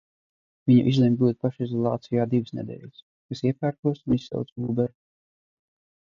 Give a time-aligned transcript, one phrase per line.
[0.69, 3.03] Viņa izlemj būt pašizolācijā divas nedēļas.
[3.35, 4.95] Es iepērkos un izsaucu ūberu.